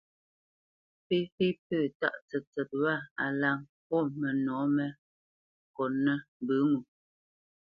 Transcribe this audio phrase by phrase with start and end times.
[1.05, 4.85] Féfé pə̂ tǎʼ tsətsət wâ a la ŋkôt mənɔ̌ mé
[5.75, 6.79] kotnə́ mbə ŋo.